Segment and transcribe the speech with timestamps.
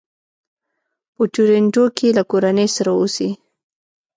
[1.15, 3.29] په ټورنټو کې له کورنۍ سره اوسي.